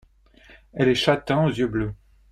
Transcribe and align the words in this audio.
Elle 0.73 0.87
est 0.89 0.95
châtain 0.95 1.43
aux 1.45 1.51
yeux 1.51 1.67
bleus. 1.67 1.93